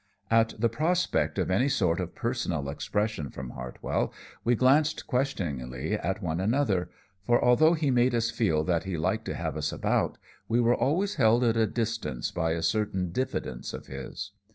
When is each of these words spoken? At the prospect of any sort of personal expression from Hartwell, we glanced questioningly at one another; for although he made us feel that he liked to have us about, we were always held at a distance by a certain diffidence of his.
At 0.31 0.55
the 0.59 0.67
prospect 0.67 1.37
of 1.37 1.51
any 1.51 1.69
sort 1.69 1.99
of 1.99 2.15
personal 2.15 2.69
expression 2.71 3.29
from 3.29 3.51
Hartwell, 3.51 4.11
we 4.43 4.55
glanced 4.55 5.05
questioningly 5.05 5.93
at 5.93 6.23
one 6.23 6.39
another; 6.39 6.89
for 7.23 7.39
although 7.45 7.75
he 7.75 7.91
made 7.91 8.15
us 8.15 8.31
feel 8.31 8.63
that 8.63 8.85
he 8.85 8.97
liked 8.97 9.25
to 9.25 9.35
have 9.35 9.55
us 9.55 9.71
about, 9.71 10.17
we 10.47 10.59
were 10.59 10.73
always 10.75 11.17
held 11.17 11.43
at 11.43 11.55
a 11.55 11.67
distance 11.67 12.31
by 12.31 12.53
a 12.53 12.63
certain 12.63 13.11
diffidence 13.11 13.73
of 13.75 13.85
his. 13.85 14.31